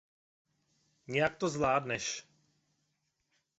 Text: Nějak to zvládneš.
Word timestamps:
Nějak 1.07 1.35
to 1.37 1.49
zvládneš. 1.49 2.27